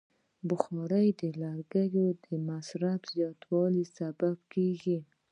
[0.49, 4.97] بخاري د لرګیو د مصرف زیاتوالی سبب کېږي.